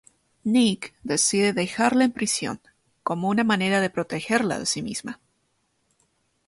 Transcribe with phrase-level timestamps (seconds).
[0.43, 2.59] Nick decide dejarla en prisión,
[3.03, 5.19] como una manera de protegerla de sí misma.